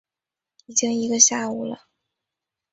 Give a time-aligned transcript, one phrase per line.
[0.65, 1.85] 已经一个下午了